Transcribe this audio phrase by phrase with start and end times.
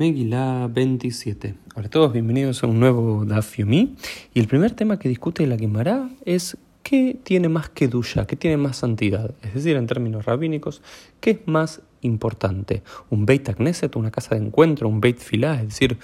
[0.00, 1.56] Megillah 27.
[1.74, 3.96] Hola a todos, bienvenidos a un nuevo Daf Yomi.
[4.32, 8.34] Y el primer tema que discute la Gemara es qué tiene más que duya, qué
[8.34, 9.34] tiene más santidad.
[9.42, 10.80] Es decir, en términos rabínicos,
[11.20, 12.82] qué es más importante.
[13.10, 15.98] ¿Un Beit Knesset, una casa de encuentro, un Beit Filah, es decir,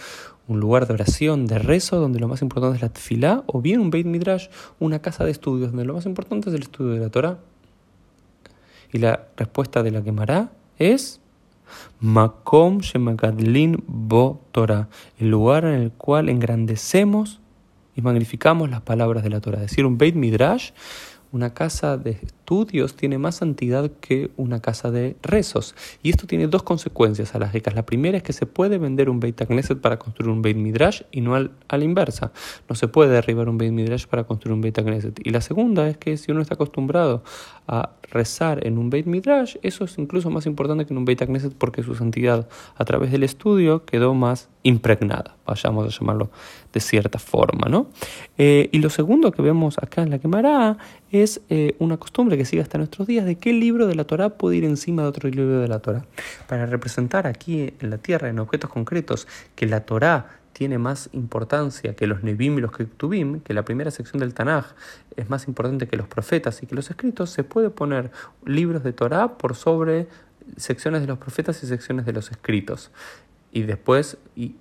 [0.46, 3.80] un lugar de oración, de rezo, donde lo más importante es la Tfilá, o bien
[3.80, 7.00] un Beit Midrash, una casa de estudios, donde lo más importante es el estudio de
[7.00, 7.38] la Torah?
[8.92, 11.22] Y la respuesta de la Gemara es
[12.00, 14.88] Makom Shemagadlin Bo Torah,
[15.18, 17.40] el lugar en el cual engrandecemos
[17.94, 19.58] y magnificamos las palabras de la Torah.
[19.58, 20.70] Es decir, un Beit Midrash,
[21.36, 25.74] una casa de estudios, tiene más santidad que una casa de rezos.
[26.02, 27.74] Y esto tiene dos consecuencias a las ricas.
[27.74, 31.02] La primera es que se puede vender un Beit Knesset para construir un Beit Midrash
[31.10, 32.32] y no al, a la inversa.
[32.68, 35.20] No se puede derribar un Beit Midrash para construir un Beit Knesset.
[35.24, 37.22] Y la segunda es que si uno está acostumbrado
[37.68, 41.22] a rezar en un Beit Midrash, eso es incluso más importante que en un Beit
[41.22, 46.30] Knesset porque su santidad a través del estudio quedó más impregnada, vayamos a llamarlo
[46.72, 47.68] de cierta forma.
[47.68, 47.86] ¿no?
[48.36, 50.76] Eh, y lo segundo que vemos acá en la quemará
[51.12, 54.30] es eh, una costumbre que sigue hasta nuestros días de qué libro de la Torah
[54.30, 56.04] puede ir encima de otro libro de la Torah.
[56.48, 61.94] Para representar aquí en la tierra, en objetos concretos, que la Torah tiene más importancia
[61.94, 64.64] que los Nebim y los Ketubim, que la primera sección del Tanaj
[65.14, 68.10] es más importante que los profetas y que los escritos, se puede poner
[68.44, 70.08] libros de Torah por sobre
[70.56, 72.90] secciones de los profetas y secciones de los escritos.
[73.52, 74.56] Y después, y,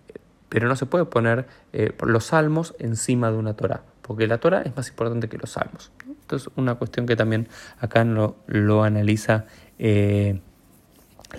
[0.50, 4.62] pero no se puede poner eh, los salmos encima de una Torah, porque la Torah
[4.62, 5.92] es más importante que los salmos.
[6.22, 7.48] Esto es una cuestión que también
[7.80, 9.46] acá lo, lo analiza.
[9.80, 10.40] Eh,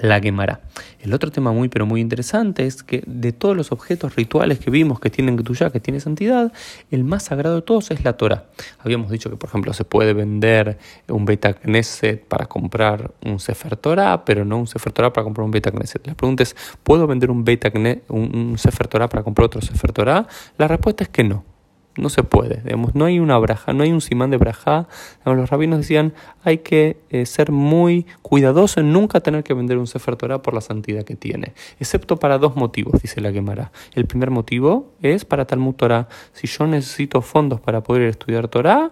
[0.02, 0.60] la quemará.
[1.00, 4.70] El otro tema muy pero muy interesante es que de todos los objetos rituales que
[4.70, 6.52] vimos que tienen tuya, que tiene santidad,
[6.90, 8.46] el más sagrado de todos es la Torah.
[8.78, 13.76] Habíamos dicho que por ejemplo se puede vender un Beta Knesset para comprar un Sefer
[13.76, 16.06] Torah, pero no un Sefer Torah para comprar un Beta Knesset.
[16.06, 17.70] La pregunta es, ¿puedo vender un, Beta
[18.08, 20.26] un Sefer Torah para comprar otro Sefer Torah?
[20.58, 21.55] La respuesta es que no
[21.96, 24.88] no se puede, digamos, no hay una braja, no hay un simán de braja.
[25.24, 26.14] los rabinos decían,
[26.44, 30.54] hay que eh, ser muy cuidadoso en nunca tener que vender un Sefer Torah por
[30.54, 33.72] la santidad que tiene, excepto para dos motivos, dice la Gemara.
[33.94, 36.08] El primer motivo es para Talmud Torah.
[36.32, 38.90] Si yo necesito fondos para poder estudiar Torah,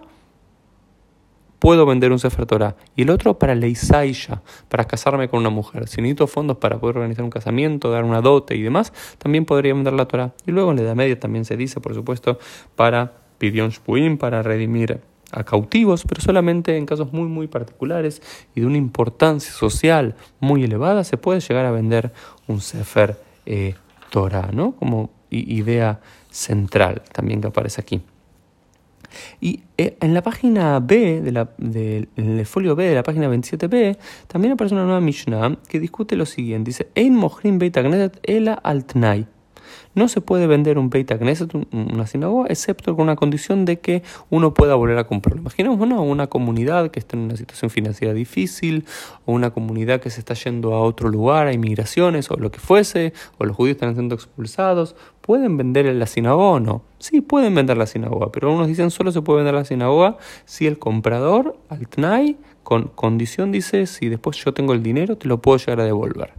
[1.59, 2.75] puedo vender un Sefer Torah.
[2.95, 5.87] Y el otro para Leisaisha, para casarme con una mujer.
[5.87, 9.73] Si necesito fondos para poder organizar un casamiento, dar una dote y demás, también podría
[9.73, 10.33] vender la Torah.
[10.45, 12.39] Y luego en la Edad Media también se dice, por supuesto,
[12.75, 15.01] para Pidion Shpuim, para redimir
[15.31, 18.21] a cautivos, pero solamente en casos muy muy particulares
[18.53, 22.13] y de una importancia social muy elevada se puede llegar a vender
[22.47, 23.75] un Sefer eh,
[24.09, 24.73] Torah, ¿no?
[24.73, 25.99] Como idea
[26.29, 28.01] central también que aparece aquí.
[29.39, 33.27] Y eh, en la página B, de la, en el folio B de la página
[33.29, 33.97] 27b,
[34.27, 36.69] también aparece una nueva Mishnah que discute lo siguiente.
[36.69, 37.77] Dice, Ein mohrin beit
[38.23, 39.27] ela altnai.
[39.93, 41.11] No se puede vender un Beit
[41.71, 45.41] una sinagoga, excepto con una condición de que uno pueda volver a comprarlo.
[45.41, 48.85] Imaginemos una comunidad que está en una situación financiera difícil,
[49.25, 52.59] o una comunidad que se está yendo a otro lugar, a inmigraciones, o lo que
[52.59, 54.95] fuese, o los judíos están siendo expulsados.
[55.21, 56.83] ¿Pueden vender la sinagoga o no?
[56.99, 60.67] Sí, pueden vender la sinagoga, pero algunos dicen solo se puede vender la sinagoga si
[60.67, 65.41] el comprador, al TNAI, con condición dice, si después yo tengo el dinero, te lo
[65.41, 66.33] puedo llegar a devolver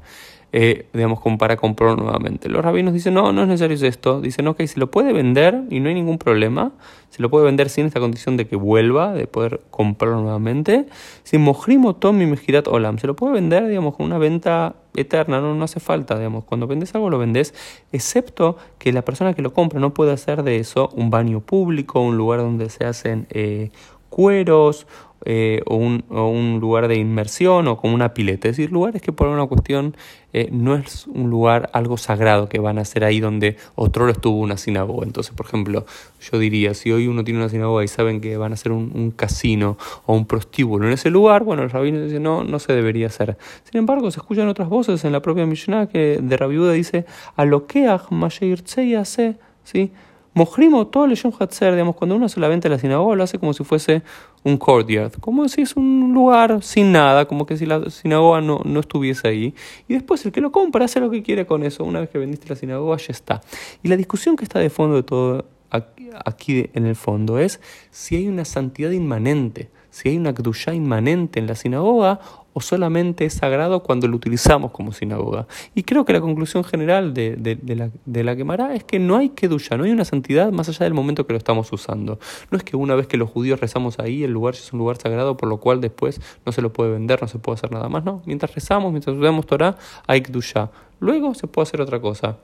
[0.52, 2.48] eh, digamos, como para comprarlo nuevamente.
[2.48, 4.20] Los rabinos dicen, no, no es necesario esto.
[4.20, 6.72] Dicen, ok, se lo puede vender y no hay ningún problema.
[7.10, 10.86] Se lo puede vender sin esta condición de que vuelva, de poder comprarlo nuevamente.
[11.24, 12.98] Sin Mojrimo Tom y Mejirat Olam.
[12.98, 16.44] Se lo puede vender, digamos, con una venta eterna, no, no hace falta, digamos.
[16.44, 17.52] Cuando vendes algo lo vendes,
[17.92, 22.00] excepto que la persona que lo compra no puede hacer de eso un baño público,
[22.00, 23.70] un lugar donde se hacen eh,
[24.08, 24.86] cueros
[25.28, 28.48] eh, o, un, o, un, lugar de inmersión o como una pileta.
[28.48, 29.96] Es decir, lugares que por una cuestión
[30.32, 34.38] eh, no es un lugar algo sagrado que van a ser ahí donde otro estuvo
[34.38, 35.04] una sinagoga.
[35.04, 35.84] Entonces, por ejemplo,
[36.20, 39.10] yo diría, si hoy uno tiene una sinagoga y saben que van a ser un,
[39.16, 43.08] casino o un prostíbulo en ese lugar, bueno, el rabino dice, no, no se debería
[43.08, 43.36] hacer.
[43.64, 47.04] Sin embargo, se escuchan otras voces en la propia Mishnah que de Rabiuda dice,
[47.34, 49.90] a lo que hace, ¿sí?
[50.36, 53.38] Mojrimo todo el Hatzer, digamos, cuando uno hace la venta de la sinagoga, lo hace
[53.38, 54.02] como si fuese
[54.44, 58.60] un courtyard, como si es un lugar sin nada, como que si la sinagoga no,
[58.62, 59.54] no estuviese ahí.
[59.88, 61.84] Y después el que lo compra hace lo que quiere con eso.
[61.84, 63.40] Una vez que vendiste la sinagoga, ya está.
[63.82, 67.58] Y la discusión que está de fondo de todo aquí en el fondo es
[67.90, 72.20] si hay una santidad inmanente, si hay una kedusha inmanente en la sinagoga
[72.56, 75.46] o solamente es sagrado cuando lo utilizamos como sinagoga.
[75.74, 78.32] Y creo que la conclusión general de, de, la, de la
[78.74, 81.36] es que no hay kedusha, no hay una santidad más allá del momento que lo
[81.36, 82.18] estamos usando.
[82.50, 84.96] No es que una vez que los judíos rezamos ahí, el lugar es un lugar
[84.96, 87.90] sagrado, por lo cual después no se lo puede vender, no se puede hacer nada
[87.90, 88.06] más.
[88.06, 89.76] No, mientras rezamos, mientras usamos Torah,
[90.06, 90.70] hay kedusha.
[90.98, 92.38] Luego se puede hacer otra cosa.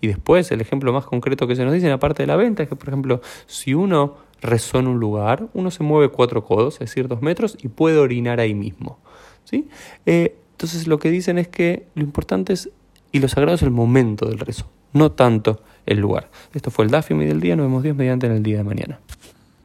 [0.00, 2.34] Y después el ejemplo más concreto que se nos dice en la parte de la
[2.34, 6.44] venta es que, por ejemplo, si uno rezó en un lugar, uno se mueve cuatro
[6.44, 8.98] codos, es decir, dos metros, y puede orinar ahí mismo.
[9.52, 9.68] ¿Sí?
[10.06, 12.70] Eh, entonces lo que dicen es que lo importante es,
[13.12, 16.30] y lo sagrado es el momento del rezo, no tanto el lugar.
[16.54, 19.00] Esto fue el Dafimi del día, nos vemos Dios mediante en el día de mañana.